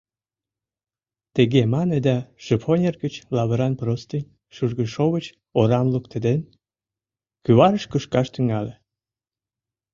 [1.35, 5.25] Тыге мане да, шифоньер гыч лавыран простынь, шӱргышовыч
[5.59, 6.39] орам луктеден,
[7.43, 8.73] кӱварыш кышкаш тӱҥале.